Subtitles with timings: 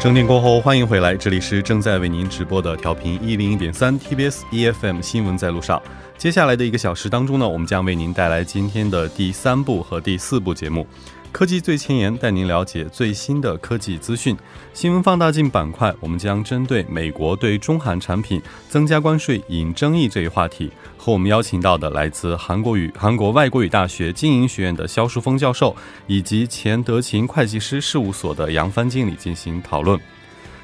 [0.00, 5.80] 整点过后，欢迎回来，这里是正在为您直播的调频一零一点三 TBS EFM 新闻在路上。
[6.16, 10.86] 接下来的一个小时当中呢，我们将为您带来今天的第三部和第四部节目。
[11.32, 14.36] 科技最前沿，带您了解最新的科技资讯。
[14.74, 25.74] 新闻放大镜板块，我们将针对美国对中韩产品增加关税引争议这一话题，和我们邀请到的来自韩国语韩国外国语大学经营学院的肖树峰教授，
[26.06, 29.98] 以及前德勤会计师事务所的杨帆经理进行讨论。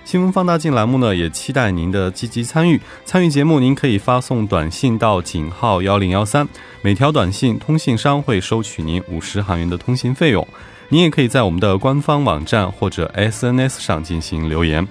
[0.07, 2.81] 新闻放大镜栏目呢，也期待您的积极参与。
[3.05, 6.47] 参与节目，您可以发送短信到井号幺零幺三，
[6.81, 10.47] 每条短信通信商会收取您五十韩元的通信费用。
[10.91, 14.87] 您也可以在我们的官方网站或者 SNS 上进行留言。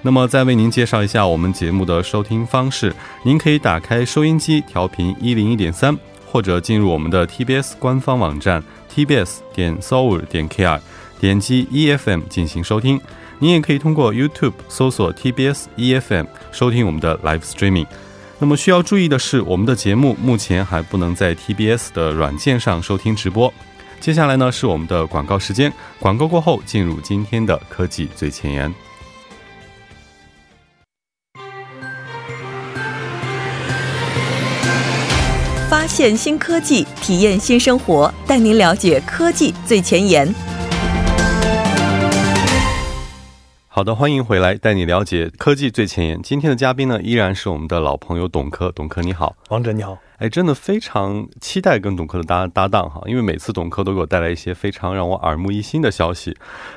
[0.00, 10.80] 那么，再为您介绍一下我们节目的收听方式：您可以打开收音机调频一零一点三，或者进入我们的 TBS 官方网站 tbs 点 s o u r 点 kr，
[11.20, 12.98] 点击 EFM 进行收听。
[13.38, 17.86] 您也可以通过 YouTube 搜索 TBS EFM 收听我们的 Live Streaming。
[18.38, 23.52] 那么需要注意的是，我们的节目目前还不能在 TBS 的软件上收听直播。
[24.00, 28.72] 接下来呢是我们的广告时间，广告过后进入今天的科技最前沿。
[35.68, 40.55] 发现新科技，体验新生活，带您了解科技最前沿。
[43.76, 46.22] 好的，欢迎回来，带你了解科技最前沿。
[46.22, 48.72] 今天的嘉宾呢，依然是我们的老朋友董科。
[48.72, 49.98] 董科你好，王哲你好。
[50.16, 56.34] 哎，真的非常期待跟董科的搭搭档哈，因为每次董科都给我带来一些非常让我耳目一新的消息。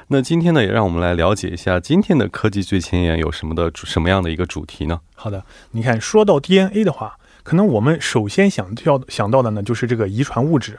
[0.09, 4.99] 那今天呢，也让我们来了解一下今天的科技最前沿有什么的什么样的一个主题呢？
[5.15, 5.41] 好的，
[5.71, 10.77] 你看说到 DNA 的话，可能我们首先想要想到的呢，就是这个遗传物质。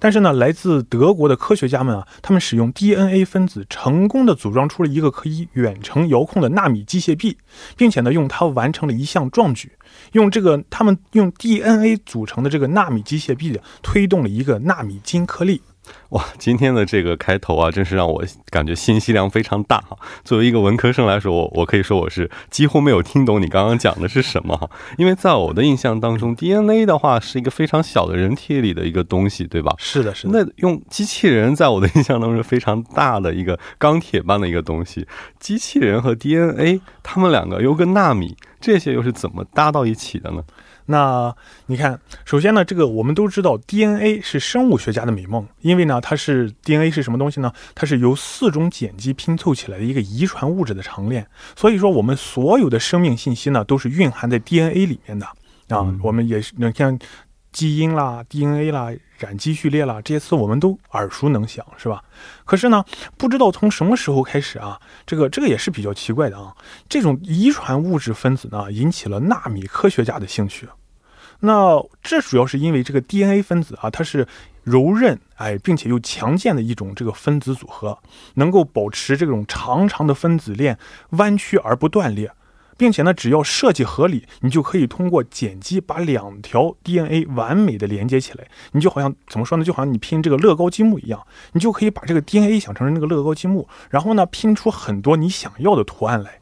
[0.00, 7.36] 但是呢，来自德国的科学家们啊，他们使用 DNA 分子成功的组装出了一个可以远程遥控的纳米机械臂，
[7.76, 9.70] 并且呢，用它完成了一项壮举，
[10.12, 15.60] 用这个他们用 DNA 组成的这个纳米机械臂推动了一个纳米金颗粒。
[16.10, 19.96] 哇，今天的这个开头啊，真是让我感觉信息量非常大哈。
[20.24, 24.68] 作为一个文科生来说，我我可以说我是几乎没有听懂你刚刚讲的是什么哈。
[24.98, 29.74] 因为在我的印象当中，DNA 的话是一个非常小的人体里的一个东西，对吧？
[29.78, 30.44] 是的，是的。
[30.44, 35.06] 那用机器人，在我的印象当中是非常大的一个钢铁般的一个东西。
[35.38, 40.42] 机器人和 DNA，它们两个又跟纳米，这些又是怎么搭到一起的呢？
[40.90, 41.32] 那
[41.66, 47.52] 你看，首先呢，这个我们都知道，DNA 是生物学家的美梦，因为呢，它是 DNA 是什么东西呢？
[47.76, 51.24] 它是由四种碱基拼凑起来的一个遗传物质的长链。
[51.54, 55.24] 所以说，我们所有的生命信息呢，都是蕴含在 DNA 里面的
[55.68, 55.86] 啊。
[56.02, 56.98] 我们也是，你像
[57.52, 62.02] 基因啦、DNA 啦、染基序列啦这些词，我们都耳熟能详，是吧？
[62.44, 62.84] 可是呢，
[63.16, 66.52] 不知道从什么时候开始啊，这个这个也是比较奇怪的啊。
[66.88, 70.68] 这种遗传物质分子呢，引起了纳米科学家的兴趣。
[71.40, 74.26] 那这主要是因为这个 DNA 分子啊，它是
[74.62, 77.98] 柔韧哎，并且又强健的一种这个分子组合，
[78.34, 80.78] 能够保持这种长长的分子链
[81.10, 82.30] 弯曲而不断裂，
[82.76, 88.46] 并且呢，只要设计合理，你就可以通过碱基把两条 DNA 完美的连接起来。
[88.72, 89.64] 你就好像怎么说呢？
[89.64, 96.39] 就好像你拼这个乐高积木一样，你就可以把这个 DNA 想成那个乐高积木，然后呢，拼出很多你想要的图案来。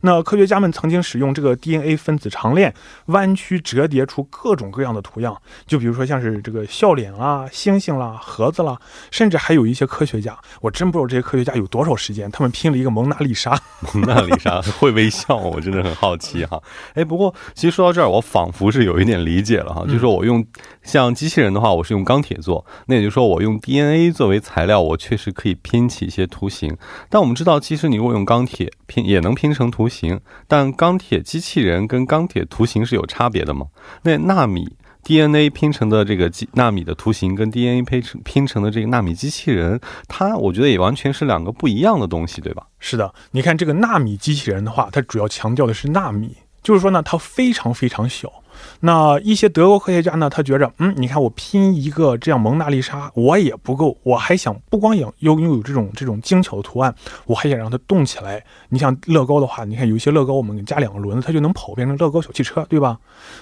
[0.00, 2.72] 那科学家们曾经使用这个 DNA 分子长链
[3.06, 8.78] 弯曲折叠出各种各样的图样，就比如说像是这个笑脸啦、星星啦、盒子啦，
[9.10, 13.60] 甚至还有一些科学家，我真不知道这些科学家有多少时间，他们拼了一个蒙娜丽莎。
[13.92, 16.62] 蒙娜丽莎会微笑，我真的很好奇哈。
[16.94, 20.44] 哎，不过其实说到这儿，我仿佛是有一点理解了哈，就是说我用
[20.82, 26.76] 像机器人的话，我是用钢铁做，那也就是说我用 DNA 作为材料，我确实可以拼起一些图形。
[27.10, 29.65] 但我们知道，其实你如果用钢铁拼，也能拼成。
[29.70, 33.66] 图形，但钢铁机器人跟钢铁图形是有差别的吗？
[34.02, 42.66] 那纳米 DNA 拼成的这个机纳米的图形跟 DNA 拼成拼成的这个纳米机器人，它我觉得也完全是两个不一样的东西，对吧？
[42.80, 48.32] 是的，你看这个纳米机器人的话，它主要强调的是纳米，就是说呢，它非常非常小。
[48.80, 56.94] 那一些德国科学家呢，他觉着，嗯，你看我拼一个这样蒙娜丽莎，我也不够，我还想不光要拥有这种这种精巧的图案，
[57.26, 58.44] 我还想让它动起来。
[58.68, 62.98] 你像乐高的话，你看有一些乐高，我们加两个轮子，它就能跑，变成乐高小汽车，对吧？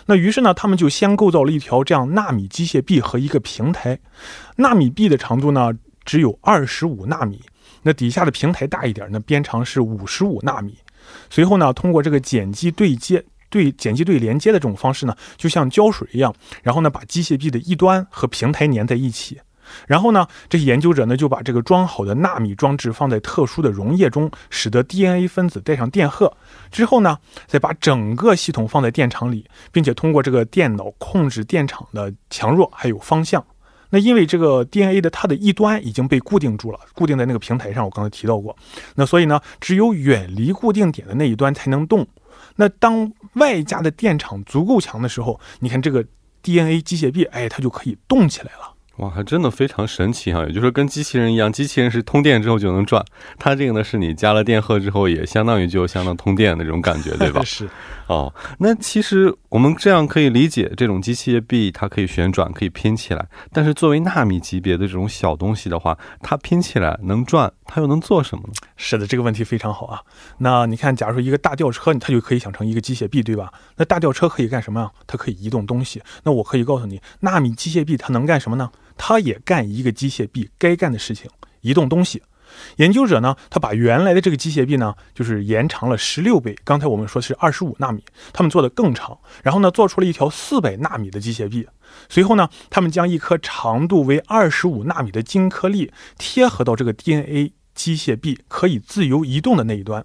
[0.07, 3.99] 那于是呢，他们就先构造了一条这样纳米机械臂和一个平台。
[4.57, 5.73] 纳米臂的长度呢
[6.05, 7.41] 只有二十五纳米，
[7.83, 10.77] 那底下的平台大一点，那边长是五十五纳米。
[11.29, 13.25] 随后呢，通过这个碱基对接。
[13.55, 16.35] 对碱基对连接的这种方式呢，就像胶水一样，
[16.65, 19.39] 然后呢把机械臂的一端和平台粘在一起。
[19.87, 26.37] 然后呢，这些研究者呢就把这个装好的纳米装置放在特殊的溶液中，使得 DNA 分子带上电荷。
[26.71, 27.17] 之后呢，
[27.47, 33.43] 再把整个系统放在电场里，并且通过这个电脑控制电场的强弱还有方向。
[33.91, 38.55] 那因为这个 DNA 的它的一端已经被固定住了，固定在那个平台上，我刚才提到过。
[38.97, 42.07] 那所以呢，只有远离固定点的那一端才能动。
[42.57, 46.05] 那当外加的电场足够强的时候，你看这个
[46.43, 48.75] DNA 机械臂，哎，它就可以动起来了。
[48.99, 50.43] 哇，还真的非常神奇哈！
[50.43, 53.05] 也就是说，跟机器人一样，机器人是通电之后就能转，
[53.41, 57.43] 它这个呢是你加了电荷之后，也相当于就相当通电的那种感觉，对吧？
[57.45, 57.69] 是。
[58.07, 63.27] 哦，那其实我们这样可以理解，这种机械臂它可以旋转，可以拼起来。
[63.51, 68.53] 但是作为纳米级别的这种小东西的话，它拼起来能转，它又能做什么呢？
[68.77, 70.03] 是的，这个问题非常好啊。
[70.39, 73.53] 那你看，假如说一个大吊车，它就可以想成一个机械臂，对吧？
[73.77, 74.91] 那大吊车可以干什么呀？
[75.07, 76.03] 它可以移动东西。
[76.25, 78.71] 那我可以告诉你，纳米机械臂它能干什么呢？
[78.99, 81.31] 它也干一个机械臂该干的事情，
[81.63, 82.23] 移动东西。
[82.77, 86.57] 研究者呢，他把原来的这个机械臂呢，就是延长了十六倍。
[86.65, 91.67] 刚才我们说是二十五纳米，他们做的更长，然后呢，做出了一条四百纳米的机械臂。
[92.09, 100.05] 随后呢，他们将一颗长度为二十五纳米的金颗粒贴合到这个 DNA 机械臂可以自由移动的那一端。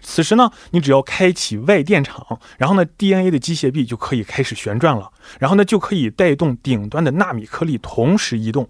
[0.00, 5.10] 此时呢，你只要开启外电场，然后呢，DNA 的机械臂就可以开始旋转了，
[5.40, 8.68] 然后呢，就可以带动顶端的纳米颗粒同时移动。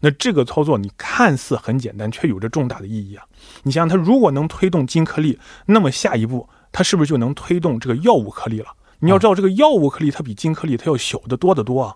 [0.00, 3.24] 那这个操作你看似很简单，却有着重大的意义啊！
[3.62, 8.66] 你想想，它如果能推动金颗粒，那么下一步它是不是就能推动这个药物颗粒了？
[9.00, 11.94] 你要知道，这个药物颗粒它比金颗粒它要小得多得多啊！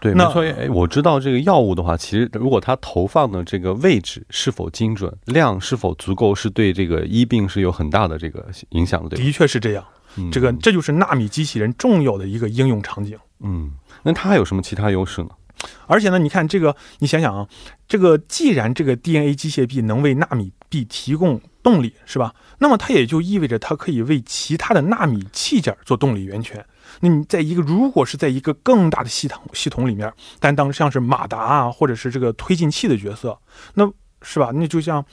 [0.00, 0.42] 对，没错。
[0.42, 9.16] 哎，我知道这个药物的话，其实如果它投放的这个位置是否精准，量是否足够，是对这个医病是有很大的这个影响的。
[9.16, 9.84] 的确是这样，
[10.32, 13.16] 这个这就是纳米机器人重要的一个应用场景。
[13.44, 13.72] 嗯，
[14.02, 15.30] 那它还有什么其他优势呢？
[15.86, 17.48] 而且呢，你看这个，你想想啊，
[17.86, 22.34] 这个既然这个 DNA 机械臂能为纳米臂提供动力，是吧？
[22.58, 26.64] 那么它也就意味着它可以为其他的纳米器件做动力源泉。
[27.00, 33.38] 那你在一个如果是在一个更大的系统系统里面担当像是马达啊，或者是这个推进器的角色，
[33.74, 33.90] 那
[34.22, 34.50] 是吧？
[34.54, 35.04] 那就像。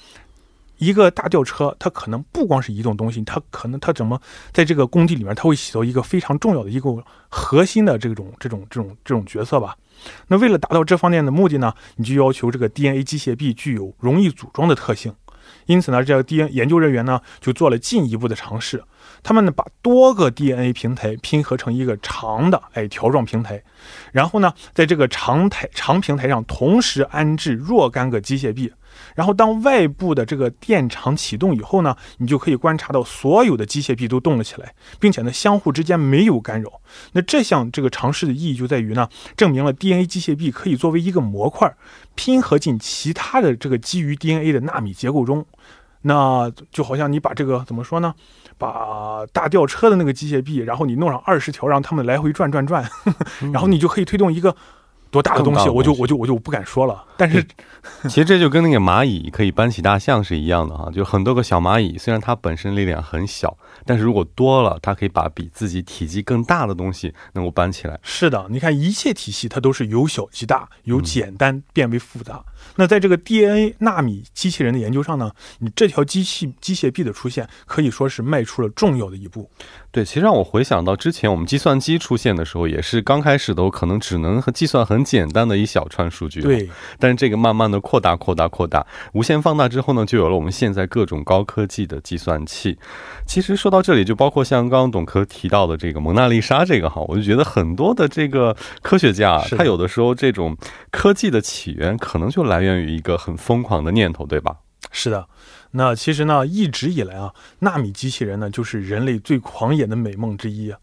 [0.79, 4.19] 一个大吊车，它可能不光是移动东西，它可能它怎么
[4.51, 6.89] 在这个工地里面，它会起到一个非常重要的一个
[7.29, 9.77] 核心的这种这种这种这种角色吧？
[10.27, 15.13] 那为了达到这方面的目的呢，你就要求这个 DNA 机械臂具有容易组装的特性。
[15.65, 18.83] 因此呢，这个 DNA 研究人员呢就做了进一步的尝试，
[19.21, 23.61] 他们呢把多个 DNA 平台拼合成一个长的哎条状平台，
[24.13, 28.71] 然后呢在这个长台长平台上同时安置若干个机械臂。
[29.19, 36.80] 然后，当外部的这个电场启动以后呢，你就可以观察到所有的机械臂都动了起来，并且呢，相互之间没有干扰。
[37.12, 41.69] 那这项这个尝试的意义就在于呢，证明了 DNA 机械臂可以作为一个模块
[42.16, 45.45] 拼合进其他的这个基于 DNA 的纳米结构中。
[46.04, 48.16] 那就好像你把这个怎么说呢？
[48.57, 52.89] 把大吊车的那个机械臂，然后你弄上二十条，让他们来回转转转，
[53.51, 54.56] 然后你就可以推动一个。
[55.11, 57.06] 多大的东西，我就我就我就不敢说了。
[57.17, 57.45] 但是，
[58.03, 67.99] 其实这就跟那个蚂蚁可以搬起大象是一样的哈，就很多个小蚂蚁，虽然它本身力量很小，但是如果多了，它可以把比自己体积更大的东西能够搬起来。
[68.04, 72.42] 是的，你看一切体系它都是由小及大，由简单变为复杂。
[72.75, 79.49] 那在这个 DNA 纳米机器人的研究上呢，你这条机器机械臂的出现可以说是迈出了重要的一步。
[79.91, 86.41] 对，其实让我回想到之前我们计算机出现的时候，也是刚开始都可能只能和计算很简单的一小串数据。
[86.41, 86.69] 对，
[86.99, 92.77] 但是这个慢慢的扩大、扩大、扩大，无限放大之后呢，就有了我们现在各种高科技的计算器。
[93.25, 100.55] 其实说到这里，就包括像刚刚董科提到的这个蒙娜丽莎这个哈，我就觉得很多的这个科学家，他有的时候这种
[100.91, 104.57] 科技的起源可能就来源于一个很疯狂的念头，对吧？
[104.91, 105.25] 是的。
[105.71, 110.80] 那其实呢，一直以来啊，纳米机器人呢，就是人类最狂野的美梦之一啊。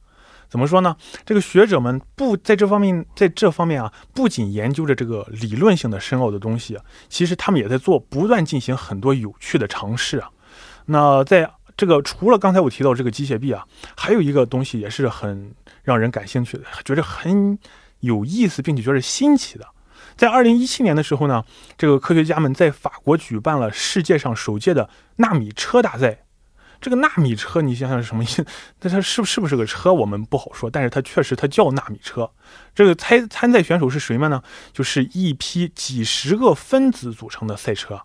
[0.49, 0.97] 怎么说呢？
[1.25, 6.79] 这个学者们不在这方面，在这方面啊，不仅研究着这个理论性的深奥的东西，
[7.09, 10.31] 其实他们也在做，不断进行很多有趣的尝试啊。
[10.85, 13.67] 那在这个除了刚才我提到这个机械臂啊，
[13.97, 15.53] 还有一个东西也是很
[15.83, 17.59] 让人感兴趣的，觉得很
[18.01, 19.67] 有意思，并且觉得新奇的。
[20.17, 21.45] 在二零一七年的时候呢，
[21.77, 26.23] 这个科学家们在法国举办了世界上首届的纳米车大赛。
[26.79, 28.45] 这个纳米车，你想想是什么意思？
[28.83, 30.71] 那它是是不是个车，我们不好说。
[30.71, 32.31] 但是它确实它叫纳米车。
[32.75, 34.43] 这个参参赛选手是谁们呢？
[34.73, 38.03] 就是一批几十个分子组成的赛车。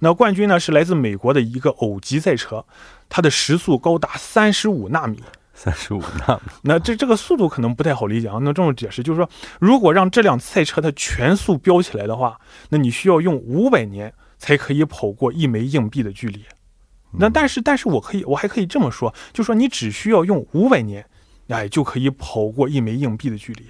[0.00, 2.64] 那冠军呢是来自美国的一个偶级赛车，
[3.08, 5.22] 它的时速高达三十五纳米。
[5.62, 6.50] 三十五纳米。
[6.62, 8.38] 那这这个速度可能不太好理解啊。
[8.40, 12.40] 那这种解释就是说，如果让这辆赛车它全速飙起来的话，
[12.70, 16.44] 那你需要用五百年才可以跑过一枚硬币的距离。
[17.12, 21.06] 那但是，但是我可以，我还可以这么说，就说你只需要用五百年，
[21.46, 23.66] 哎，就可以跑过一枚硬币的距离。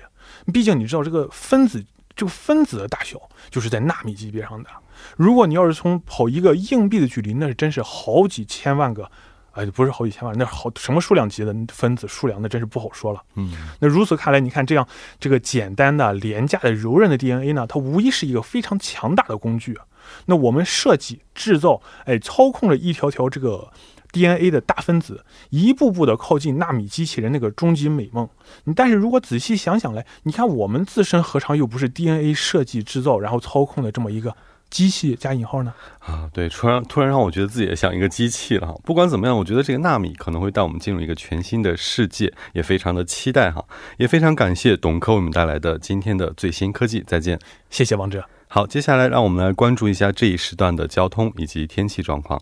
[0.51, 1.85] 毕竟你知道这个分子，
[2.17, 3.21] 这个分子的大小
[3.51, 4.71] 就是在纳米级别上的。
[5.17, 9.11] 如果你要是从跑一个硬币的距离，那是真是好几千万个，
[9.53, 13.23] 哎，不是好几千万，那好什么数量级的分子数量，那真是不好说了。
[13.37, 14.87] 嗯，那如此看来，你看这样
[15.21, 19.79] 这个简单的、廉价的、柔韧的 DNA 呢，它无疑是一个非常强大的工具。
[20.27, 23.71] 那我们设计、制造，哎，操控着一条条这个
[24.13, 28.29] DNA 的大分子，一步步的靠近纳米机器人那个终极美梦。
[28.65, 34.35] 你但是如果仔细想想来，你看我们自身何尝又不是 DNA 设计、制造，然后操控的这么一个
[34.73, 35.73] 机器加引号呢？
[36.01, 38.75] 啊，对，突然突然让我觉得自己也像一个机器了哈。
[38.83, 43.63] 不管怎么样，我觉得这个纳米可能会带我们进入一个全新的世界，也非常的期待哈。
[43.99, 47.05] 也非常感谢董科为我们带来的今天的最新科技。
[47.07, 47.39] 再见，
[47.69, 48.25] 谢谢王哲。
[48.49, 52.41] 好，接下来让我们来关注一下这一时段的交通以及天气状况。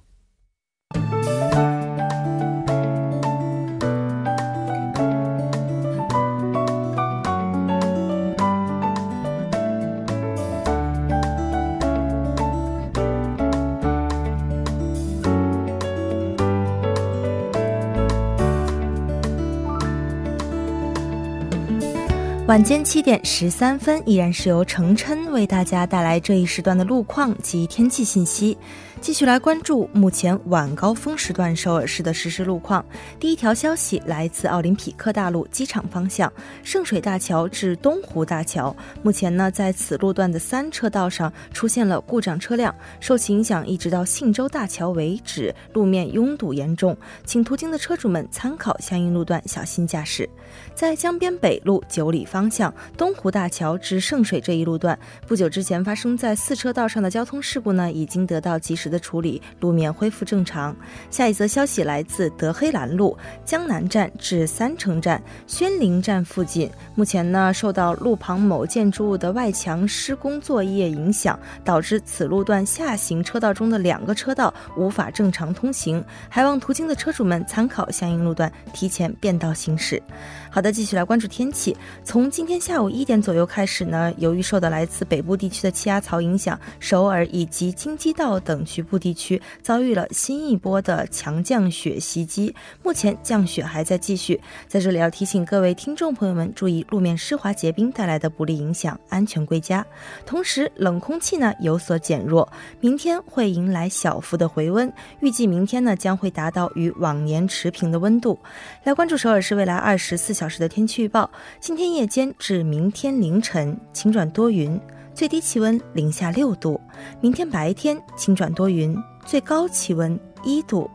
[22.50, 28.59] 晚间七点十三分，依然是由程琛为大家带来这一时段的路况及天气信息。
[29.00, 32.85] 继续来关注目前晚高峰时段首尔市的实时路况。
[33.19, 36.30] 第一条消息来自奥林匹克大路机场方向
[36.62, 50.28] 圣水大桥至东湖大桥，目前呢在此路段的三车道上出现了故障车辆，受其影响一直到信州大桥为止，路面拥堵严重，请途经的车主们参考相应路段小心驾驶。
[50.75, 60.76] 在江边北路九里方向东湖大桥至圣水这一路段，不久之前发生在四车道上的交通事故呢，已经得到及时的处理，路面恢复正常。
[61.09, 80.02] 下一则消息来自德黑兰路江南站至三城站宣陵站附近，目前呢受到路旁某建筑物的外墙施工作业影响，导致此路段下行车道中的两个车道无法正常通行，还望途经的车主们参考相应路段，提前变道行驶。
[80.50, 81.76] 好的，继续来关注天气。
[82.02, 92.54] 从今天下午一点左右开始呢，由于受到来自北部地区的气压槽影响，首尔以及京畿道等局部地区遭遇了新一波的强降雪袭击。
[92.82, 99.87] 目前降雪还在继续，在这里要提醒各位听众朋友们注意路面湿滑结冰带来的不利影响，安全归家。
[100.25, 108.38] 同时，冷空气呢有所减弱，明天会迎来小幅的回温，预计明天呢将会达到与往年持平的温度。
[108.84, 114.80] 来关注首尔市未来二十四小时的天气预报：今天夜间至明天凌晨晴转多云，
[115.20, 116.80] 最低气温零下六度；
[117.20, 118.96] 明天白天晴转多云，
[119.26, 120.90] 最高气温一度。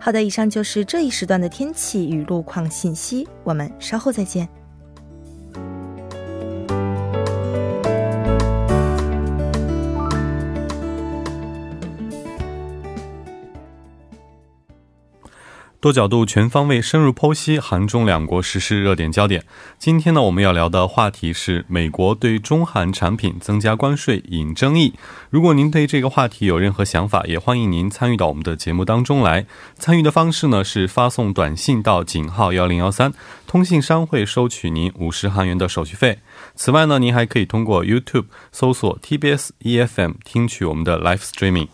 [0.00, 4.48] 好的，以上就是这一时段的天气与路况信息，我们稍后再见。
[15.82, 19.42] 多角度、全方位、深入剖析韩中两国实施热点焦点。
[19.80, 24.94] 今天呢，我们要聊的话题是美国对中韩产品增加关税引争议。
[25.28, 29.44] 如果您对这个话题有任何想法，也欢迎您参与到我们的节目当中来。
[29.76, 33.12] 参与的方式呢是发送短信到井号幺零幺三，
[33.48, 36.20] 通信商会收取您五十韩元的手续费。
[36.54, 41.66] 此外呢，您还可以通过 YouTube 搜索 TBS EFM 听取我们的 Live Streaming。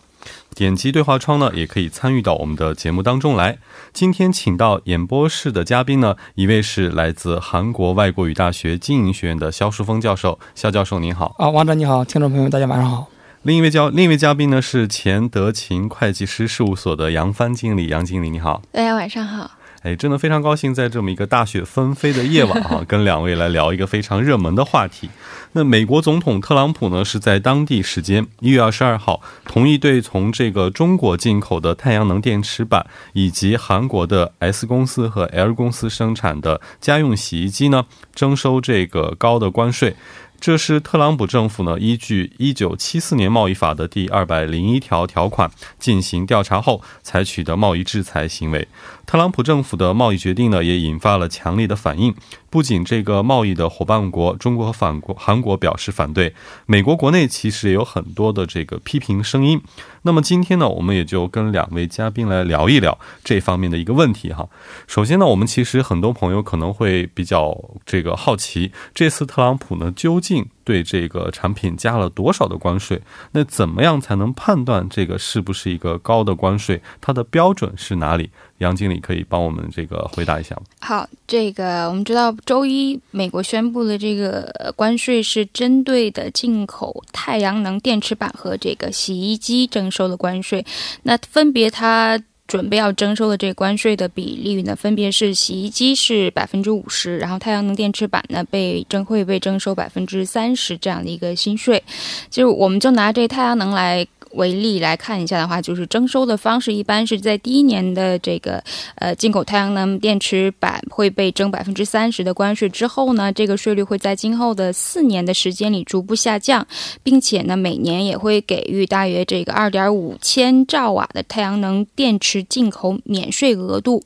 [0.59, 3.59] 点击对话窗呢，也可以参与到我们的节目当中来。
[3.93, 11.33] 今天请到演播室的嘉宾呢，一位是来自韩国外国语大学经营学院的肖淑峰教授，肖教授您好。
[11.37, 13.07] 啊，王哲你好，听众朋友大家晚上好。
[13.43, 18.61] 另一位教另一位嘉宾呢是前德勤会计师事务所的杨帆经理，杨经理你好。
[18.73, 19.49] 大家晚上好。
[19.81, 25.09] 哎，真的非常高兴在这么一个大雪纷飞的夜晚啊， 跟两位来聊一个非常热门的话题。
[25.53, 39.95] 那美国总统特朗普呢，是在当地时间一月二十二号同意对从这个中国进口的太阳能电池板，以及韩国的 S 公司和 L 公司生产的家用洗衣机呢，征收这个高的关税。
[40.39, 48.67] 这是特朗普政府呢依据一九七四年贸易法的第二百零一条条款进行调查后采取的贸易制裁行为。
[49.05, 52.15] 特朗普政府的贸易决定呢也引发了强烈的反应。
[52.49, 56.33] 不仅这个贸易的伙伴国中国和反国韩国表示反对，
[56.65, 59.61] 美国国内其实也有很多的这个批评声音。
[60.03, 64.47] 那么今天呢，我们也就跟两位嘉宾来聊一聊这方面的一个问题哈。
[64.87, 73.01] 首先呢，我们其实很多朋友可能会比较这个好奇，这次特朗普呢究竟对这个产品加了多少的关税？
[73.31, 76.79] 那怎么样才能判断这个是不是一个高的关税？
[77.01, 78.29] 它的标准是哪里？
[78.59, 80.61] 杨经理可以帮我们这个回答一下吗？
[80.81, 90.63] 好，这个我们知道周一美国宣布的这个关税是针对的进口太阳能电池板和这个洗衣机征收的关税，
[91.01, 92.21] 那分别它。
[92.49, 101.81] 准备要征收的这个关税的比例呢，分别是洗衣机是百分之五十，然后太阳能电池板呢被征会被征收百分之三十这样的一个新税。
[102.29, 104.05] 就我们就拿这太阳能来。
[104.31, 108.63] 为例来看一下的话，就是征收的方式一般是在第一年的这个
[108.95, 116.65] 呃进口太阳能电池板会被征百分之三十的关税之后呢，这个税率会在今后的四年的时间里逐步下降，
[117.01, 124.03] 并且呢每年也会给予大约这个二点五千兆瓦的太阳能电池进口免税额度。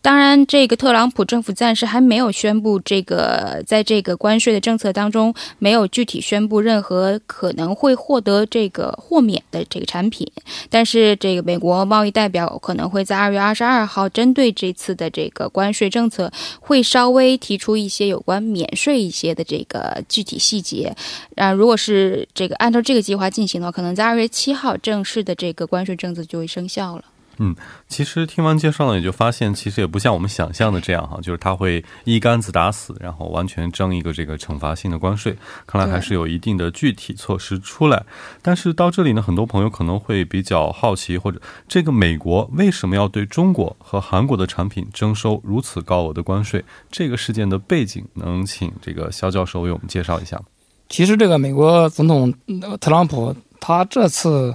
[0.00, 9.61] 当然，这个特朗普政府暂时还没有宣布这个在这个关税的政策当中没有具体宣布任何可能会获得这个豁免的。
[9.68, 10.26] 这个产品，
[10.70, 20.94] 但是这个美国贸易代表可能会在二月二十二号针对这次的这个关税政策，会稍微提出一些有关免税一些的这个具体细节。
[21.36, 27.04] 啊，如果是这个按照这个计划进行的话，可能在二月七号正式的这个关税政策就会生效了。
[27.38, 27.56] 嗯，
[27.88, 35.34] 其实听完介绍呢，也就发现其实也不像我们想象的这样哈，就是他会一竿子打死，然后完全征一个这个惩罚性的关税。
[35.66, 38.04] 看来还是有一定的具体措施出来。
[38.42, 46.62] 但是到这里呢，很多朋友可能会比较好奇，或者这个美国为什么要对中国和韩国的产品征收如此高额的关税？
[46.90, 50.44] 这个事件的背景，能请这个肖教授为我们介绍一下吗？
[50.90, 52.32] 其实这个美国总统
[52.78, 54.54] 特朗普他这次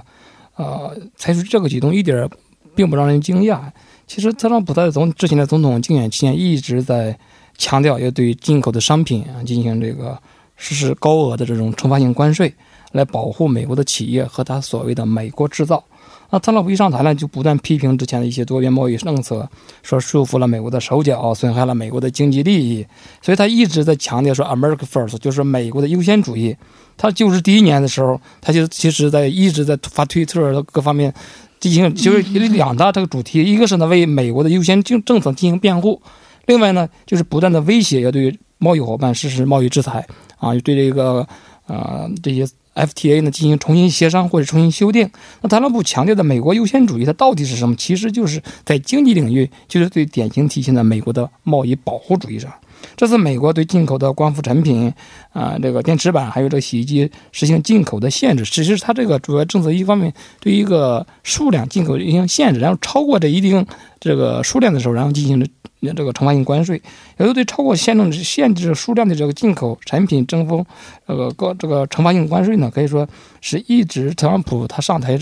[0.54, 2.30] 呃采取这个举动一点。
[2.78, 3.58] 并不让人惊讶。
[4.06, 7.18] 其实，特朗普在总之前的总统竞选期间一直在
[7.56, 10.16] 强调要对进口的商品啊进行这个
[10.56, 12.54] 实施高额的这种惩罚性关税，
[12.92, 15.82] 来保护美国的企业和他所谓的“美国制造”。
[16.30, 19.48] 那特朗普一上台呢，就不断批评之前的一些多边贸易政策，
[19.82, 22.86] 说束缚了美国的手脚，损害了美国的经济利益。
[23.20, 26.56] 所以他一直在强调说 “America First”，就是美国的优先主义。
[26.96, 31.12] 他就是第一年的时候，他就其实在一直在发推特各方面。
[31.60, 36.00] 进行就是两大这个主题，一个是呢为美国的优先政政策进行辩护，
[36.46, 40.06] 另外呢就是不断的威胁要对贸易伙伴实施贸易制裁
[40.38, 41.26] 啊，对这个
[41.66, 45.10] 呃这些 FTA 呢进行重新协商或者重新修订。
[45.42, 47.74] 那特朗普强调的美国优先主义，它到底是什么？
[47.76, 52.52] 其实就是在经济领域，就是最典型体现在美国的贸易保护主义上。
[52.96, 54.92] 这次美国对进口的光伏产品，
[55.32, 58.44] 啊，这个电池板还有这个洗衣机实行进口的限制。
[58.44, 63.64] 其实它这个主要政策一方面对一个数量进口进行限制，然后超过这一定
[64.00, 65.48] 这个数量的时候，然后进行
[65.94, 66.80] 这个惩罚性关税。
[67.18, 70.66] 也就对超过限制限制数量的这个进口产品征收
[71.06, 73.08] 这个高这个惩罚性关税呢，可以说
[73.40, 75.18] 是一直特朗普他上台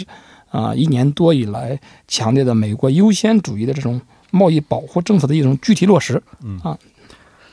[0.50, 6.22] 啊一年多以来强调的美国优先主义的这种贸易保护政策的一种具体落实。
[6.42, 6.78] 嗯啊。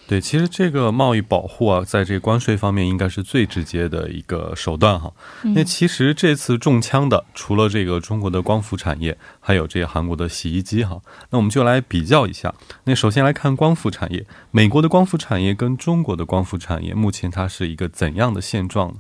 [0.05, 5.11] 对，其实这个贸易保护啊，在这个关税方面，应该是最直接的一个手段哈。
[5.55, 10.99] 那其实这次中枪的，除了这个中国的光伏产业，还有这个韩国的洗衣机哈。
[11.29, 12.53] 那我们就来比较一下。
[12.83, 18.95] 那首先来看光伏产业，美国的光伏产业跟中国的光伏产业，目前它是一个怎样的现状呢？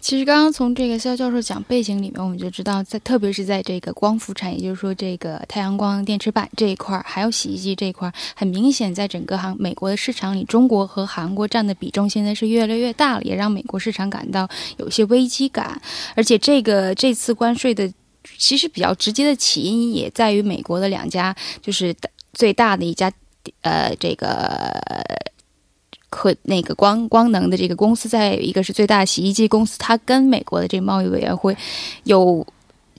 [0.00, 14.48] 其实刚刚从这个肖教授讲背景里面，我们就知道，在特别是在这个光伏产业，就是说这个太阳光电池板这一块儿，还有洗衣机这一块儿，很明显，在整个韩美国的市场里，中国和韩国占的比重现在是越来越大了，也让美国市场感到
[14.78, 15.80] 有些危机感。
[16.16, 17.88] 而且这个这次关税的
[18.36, 21.94] 其实比较直接的起因，也在于美国的两家，就是
[22.32, 23.12] 最大的一家，
[23.60, 24.82] 呃，这个。
[26.12, 31.56] 可那个光光能的这个公司，在一个是最大洗衣机公司，它跟美国的这个贸易委员会
[32.04, 32.46] 有。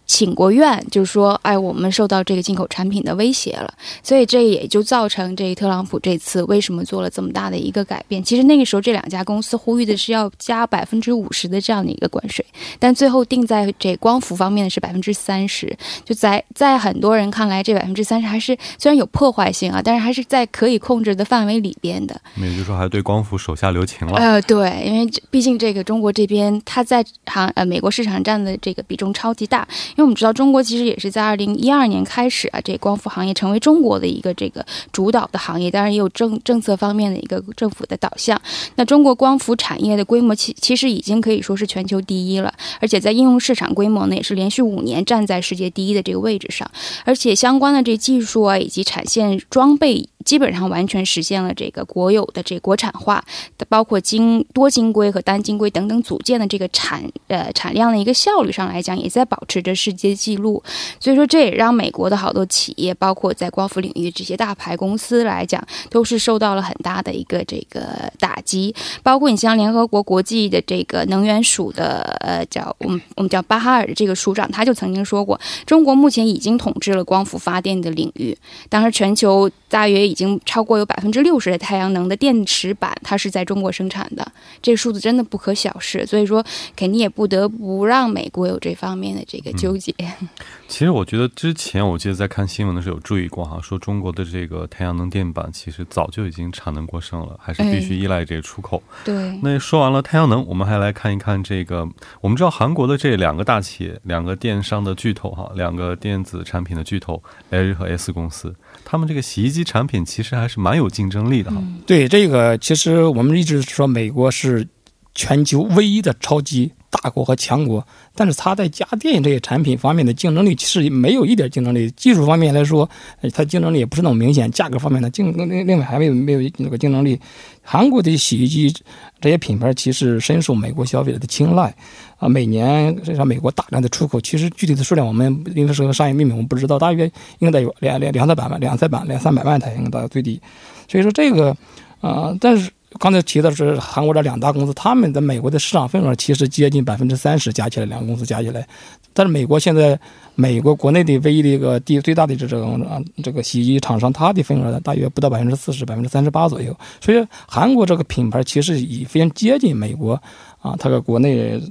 [0.06, 8.24] 请过愿，就是说，哎，我们受到这个进口产品的威胁了，所以这也就造成这特朗普这次为什么做了这么大的一个改变。
[8.24, 12.46] 其实那个时候这两家公司呼吁的是要加百分之五十的这样的一个关税，
[12.78, 15.76] 但最后定在这光伏方面的是百分之三十。
[16.04, 22.20] 就在在很多人看来，这百分之三十还是虽然有破坏性啊，但是还是在可以控制的范围里边的。
[22.36, 24.18] 也就是说，还对光伏手下留情了。
[24.18, 29.68] 呃，对，因为毕竟这个中国这边它在行呃美国市场占的这个比重超级大。
[29.96, 38.40] 因为我们知道中国其实也是在二零一二年开始啊，这光伏行业成为中国的一个这个主导的行业，当然也有政政策方面的一个政府的导向。
[38.76, 46.70] 那中国光伏产业的规模其其实已经可以说是全球第一了，而且在应用市场规模呢，也是连续五年站在世界第一的这个位置上，
[47.06, 50.10] 而且相关的这技术啊以及产线装备。
[50.24, 53.24] 基本上完全实现了这个国有的这国产化，
[53.68, 60.64] 包括晶多晶硅和单晶硅等等组件的这个产呃产量的一个效率上来讲，也在保持着世界纪录。
[61.00, 67.82] 所以说，这也让美国的好多企业，包括在光伏领域这些大牌公司来讲，都是受到了很大的一个这个
[68.20, 68.74] 打击。
[69.02, 78.38] 包括你像联合国国际的这个能源署的呃叫我们我们叫巴哈尔的这个署长，他就曾经说过，中国目前已经统治了光伏发电的领域。
[78.70, 80.13] 当时全球大约。
[80.14, 86.06] 已经超过有百分之六十的太阳能的电池板，它是在中国生产的，这个数字真的不可小视。
[86.06, 86.46] 所以说，
[86.76, 89.92] 肯定也不得不让美国有这方面的这个纠结。
[90.70, 98.82] 其实我觉得之前我记得在看新闻的时候有注意过哈，说中国的这个太阳能电板其实早就已经产能过剩了，还是必须依赖这个出口。
[99.04, 99.40] 对。
[99.42, 101.88] 那说完了太阳能，我们还来看一看这个。
[102.22, 108.54] 我们知道韩国的这两个大企业，两个电商的巨头哈，两个电子产品的巨头 L 和 S 公司。
[108.86, 111.62] 他们这个洗衣机产品其实还是蛮有竞争力的哈。
[111.86, 114.68] 对这个，其实我们一直说美国是
[115.16, 121.90] 全球唯一的超级大国和强国，但是它在家电这些产品方面的竞争力其实没有一点竞争力。
[121.98, 122.88] 技术方面来说，
[123.34, 127.20] 它竞争力也不是那么明显；价格方面的竞另另外还没有没有那个竞争力。
[127.64, 128.72] 韩国的洗衣机
[129.20, 131.74] 这些品牌其实深受美国消费者的青睐。
[132.18, 137.06] 啊，每年实际上美国大量的出口，其实具体的数量我们因为是个商业秘密，我们不知道，大约
[137.40, 140.40] 应该得有两两两三百万，两三百两三百万台应该到最低。
[140.88, 141.58] 所以说这个，
[142.02, 142.70] 啊，但是。
[143.00, 148.68] 刚才提到是韩国这两大公司，他们在美国的市场份额其实接近百分之三十，加起来两个公司加起来。
[149.14, 150.00] 但是美国现在，
[150.36, 156.76] 美国国内的唯一的一个第最大的这种啊这个洗衣厂商，它的份额大约不到百分之四十，百分之三十八左右。
[157.02, 160.14] 所以韩国这个品牌其实已非常接近美国
[160.62, 161.62] 啊，它的国内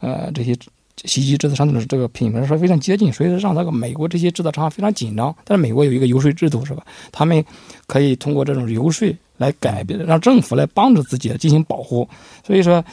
[0.00, 0.56] 呃这些
[1.04, 5.34] 袭击制造商的这个品牌说非常接近，所以让那个美国这些制造商非常紧张。
[5.44, 6.82] 但是美国有一个游说制度是吧？
[7.12, 7.44] 他们
[7.86, 9.08] 可以通过这种游说。
[9.38, 12.08] 来改变，让政府来帮助自己进行保护。
[12.44, 12.84] 所以说，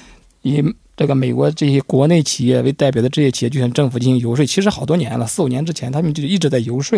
[0.44, 0.64] 以
[0.98, 4.46] 这个美国这些国内企业为代表的这些企业，就向政府进行游说。
[4.46, 6.98] 其实好多年了，四五年之前，他们就一直在游说，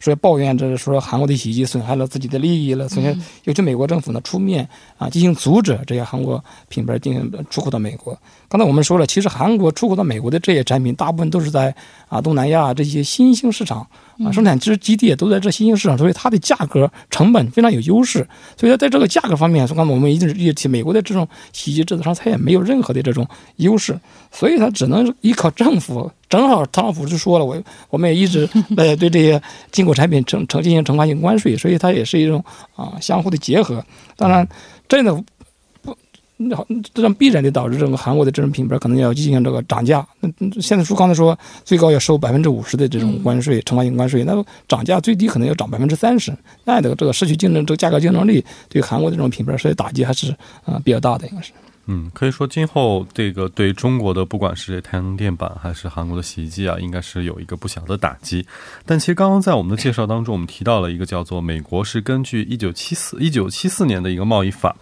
[0.00, 8.18] 说抱怨这说韩国的洗衣机损害了自己的利益了，损害，要求美国政府呢出面啊，进行阻止这些韩国品牌进行出口到美国。
[8.48, 11.74] 刚才我们说了，其实韩国出口到美国的这些产品，大部分都是在
[12.08, 13.86] 啊东南亚这些新兴市场。
[14.24, 18.26] 啊，生产基基地都在这新兴市场，所以它的价格成本非常有优势。
[18.56, 23.26] 所以它，在这个价格方面，刚才我们一直一直提，美国的这种洗衣机制造商，它也没有任何的这种
[23.56, 23.98] 优势，
[24.32, 26.10] 所以它只能依靠政府。
[26.28, 33.84] 正好特朗普就说了，我我们也一直 呃对这些进口产品惩惩进行惩罚性关税，所以它也是一种啊相互的结合。
[34.16, 34.46] 当然，
[34.88, 35.24] 真的。
[36.40, 36.56] 那
[36.94, 40.06] 这样必然的导致这个韩国的这种品牌可能要进行这个涨价。
[40.20, 46.32] 那现在说刚才说最高要收百分之五十的这种关税，惩罚性关税，那涨价最低可能要涨百分之三十，
[46.64, 50.30] 那这个这个失去竞争，这个价格竞争力对韩国的这种品牌受打击还是
[50.64, 51.50] 啊比较大的，应该是。
[51.90, 58.46] 嗯，可以说今后这个对中国的不管是太阳能电板还是韩国的洗衣机啊，应该是有一个不小的打击。
[58.86, 64.76] 但其实刚刚在我们的介绍当中，我们提到了一个叫做美国是根据一九七四一九七四年的一个贸易法。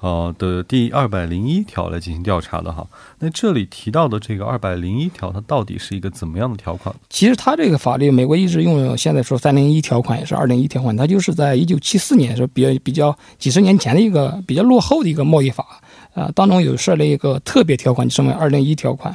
[0.00, 2.86] 呃的第二百零一条来进行调查的哈，
[3.18, 6.94] 那这里提到的这个二百零一条，它到底是一个怎么样的条款？
[7.10, 15.66] 其实它这个法律，美国一直用，现在说三零一条款也是二零一条款，它就是在一九七四年是比较比较几十年前的一个比较落后的一个贸易法
[16.14, 19.14] 啊，当中有设了一个特别条款，就称为二零一条款。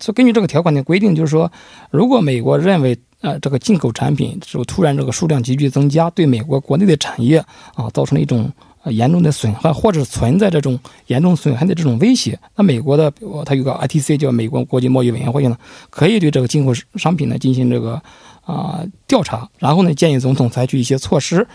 [0.00, 1.52] 就根据这个条款的规定，就是说，
[1.90, 7.38] 如果美国认为呃这个进口产品就突然这个数量急剧增加，对美国国内的产业
[7.74, 8.50] 啊造成了一种。
[8.86, 13.12] 严重的损害，或者存在这种严重损害的这种威胁，那美国的
[13.46, 15.56] 它有个 ITC 叫美国国际贸易委员会呢，
[15.90, 18.00] 可以对这个进口商品呢进行这个
[18.44, 21.46] 啊调查，然后呢建议总统采取一些措施。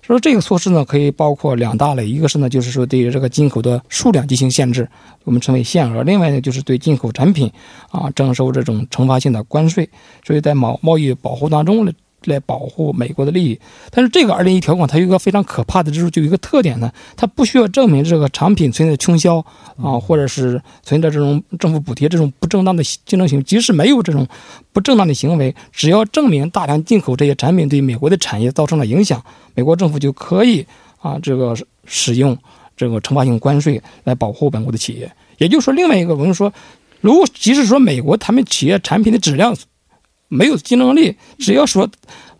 [0.00, 4.88] 说这个措施呢可以包括两大类，一个是呢就是说对于这个进口的数量进行限制，
[5.24, 7.52] 我们称为限额；另外呢就是对进口产品
[7.90, 9.86] 啊征收这种惩罚性的关税。
[10.24, 11.92] 所以在贸贸易保护当中呢。
[12.24, 13.58] 来保护美国的利益，
[13.90, 19.38] 但是这个二零一条款它有一个非常可怕的之处，就有一个特点呢，它不需要证明这个产品存在倾销
[19.76, 24.26] 啊，或者是存在这种政府补贴这种不正当的竞争行为，即使没有这种
[24.72, 29.22] 不正当的行为，只要证明大量进口这些产品对美国的产业造成了影响，
[29.54, 30.66] 美国政府就可以
[31.00, 32.36] 啊这个使用
[32.76, 35.10] 这个惩罚性关税来保护本国的企业。
[35.38, 36.52] 也就是说，另外一个我们说，
[37.00, 39.56] 如果即使说美国他们企业产品的质量，
[40.28, 41.88] 没有竞争力，只要说，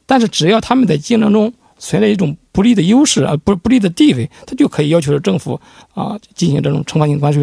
[0.07, 5.61] 但是只要他们在竞争中存在一种不利的优势啊，不不利的地位，他就可以要求政府
[5.94, 7.42] 啊进行这种惩罚性关税，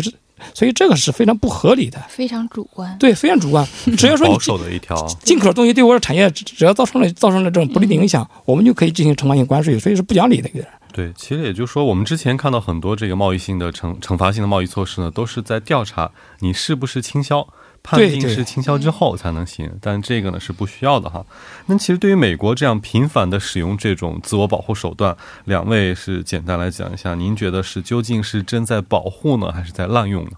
[0.53, 2.97] 所以这个是非常不合理的，非常主观。
[2.99, 3.65] 对，非常主观。
[3.97, 10.67] 只要说保守的一条进口的东西对我的产业只要造成了造成了这种不利的影响，我们就可以进行惩罚性关税，所以是不讲理的有点。
[10.91, 17.45] 对，其实也就是说，我们之前看到很多这个贸易性的惩惩罚性的贸易措施呢，都是在调查你是不是倾销，
[17.85, 19.71] 判定是倾销之后才能行。
[19.79, 21.23] 但这个呢是不需要的哈。
[21.67, 30.31] 那其实对于美国这样频繁的使用这种自我保护手段，两位是简单来讲一下，您觉得是究竟是真在保护呢，还是在滥用呢？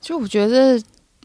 [0.00, 0.78] 就我觉得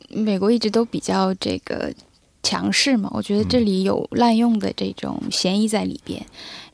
[0.10, 1.93] 美国一直都比较这个
[2.41, 6.25] 强势嘛，我觉得这里有滥用的这种嫌疑在里边。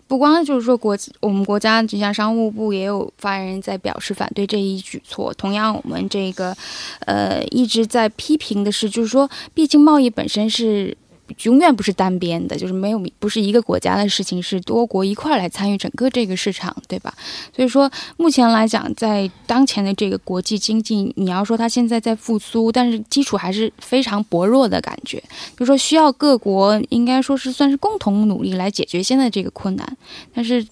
[0.08, 5.34] 不光就是说国我们国家，就像商务部也有发言人在表示反对这一举措。
[5.34, 6.56] 同样，我们这个
[7.02, 10.98] 呃一直在批评的是，就是说，毕竟贸易本身是。
[11.44, 17.14] 永远不是单边的，就是没有不是一个国家的事情，是多国一块儿来参与整个这个市场，对吧？
[17.56, 25.22] 所以说，目前来讲，在当前的这个国际经济，你要说它现在在复苏，但是基础还是非常薄弱的感觉，
[25.58, 29.98] 就说需要各国应该说是算是共同努力来解决现在这个困难，
[30.34, 30.66] 但是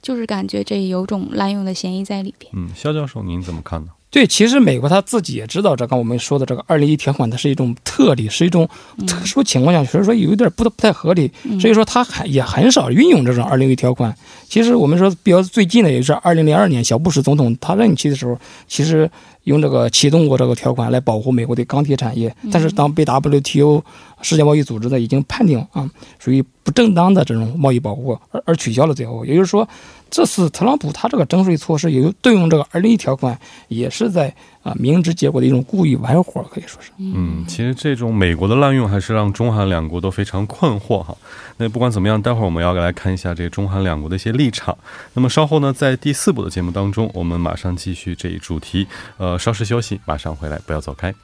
[0.00, 2.52] 就是感觉这有种滥用的嫌疑在里边。
[2.54, 3.90] 嗯，肖教授您怎么看呢？
[4.16, 8.66] 对，其实美国他自己也知道，这刚我们说的这个二零一条款，它是一种特例，是一种
[9.06, 14.16] 特殊情况下，所以说有一点不不太合理，所以说他还也很少运用这种二零一条款。
[14.48, 19.10] 其实我们说比较最近的，也是二零零二年小布什总统他任期的时候，其实
[19.46, 23.82] 用这个启动过这个条款来保护美国的钢铁产业，但是当被 WTO
[24.22, 29.66] 世界贸易组织呢已经判定啊属于不正当的这种贸易保护而而取消了最后，也就是说。
[30.08, 34.32] 这次特朗普他这个征税措施也就对用这个二零一条款，也是在
[34.66, 36.90] 啊明知结果的一种故意玩火，可以说是。
[36.98, 41.16] 嗯，其实这种美国的滥用还是让中韩两国都非常困惑哈。
[41.56, 44.76] 那不管怎么样，待会儿我们要来看一下这个中韩两国的一些立场。
[45.14, 48.86] 那么稍后呢，在第四部的节目当中，我们马上继续这一主题。
[49.18, 51.14] 呃，稍事休息，马上回来，不要走开。